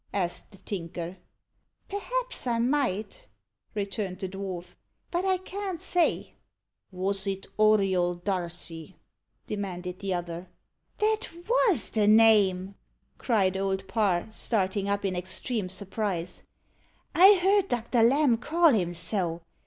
[0.15, 1.15] asked the Tinker.
[1.87, 3.27] "Perhaps I might,"
[3.75, 4.73] returned the dwarf;
[5.11, 6.33] "but I can't say."
[6.91, 8.95] "Wos it Auriol Darcy?"
[9.45, 10.49] demanded the other.
[10.97, 12.73] "That was the name,"
[13.19, 16.45] cried Old Parr, starting up in extreme surprise.
[17.13, 19.43] "I heard Doctor Lamb call him so.